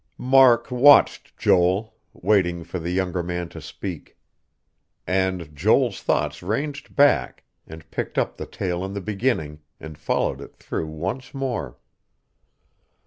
Mark 0.17 0.71
watched 0.71 1.37
Joel, 1.37 1.93
waiting 2.11 2.63
for 2.63 2.79
the 2.79 2.89
younger 2.89 3.21
man 3.21 3.49
to 3.49 3.61
speak. 3.61 4.17
And 5.05 5.55
Joel's 5.55 6.01
thoughts 6.01 6.41
ranged 6.41 6.95
back, 6.95 7.43
and 7.67 7.87
picked 7.91 8.17
up 8.17 8.35
the 8.37 8.47
tale 8.47 8.83
in 8.83 8.93
the 8.93 8.99
beginning, 9.01 9.59
and 9.79 9.95
followed 9.99 10.41
it 10.41 10.55
through 10.55 10.87
once 10.87 11.35
more.... 11.35 11.77